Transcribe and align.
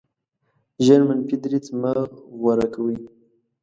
ژر 0.85 1.01
منفي 1.07 1.35
دریځ 1.43 1.65
مه 1.81 1.91
غوره 2.39 2.67
کوئ. 2.73 2.97